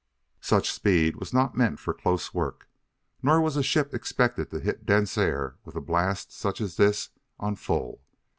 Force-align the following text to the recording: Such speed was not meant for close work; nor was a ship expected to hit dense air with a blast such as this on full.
Such 0.39 0.71
speed 0.71 1.17
was 1.17 1.31
not 1.31 1.55
meant 1.55 1.79
for 1.79 1.93
close 1.93 2.33
work; 2.33 2.67
nor 3.21 3.39
was 3.39 3.55
a 3.55 3.61
ship 3.61 3.93
expected 3.93 4.49
to 4.49 4.59
hit 4.59 4.83
dense 4.83 5.15
air 5.15 5.57
with 5.63 5.75
a 5.75 5.79
blast 5.79 6.31
such 6.33 6.59
as 6.59 6.75
this 6.77 7.09
on 7.39 7.55
full. 7.55 8.01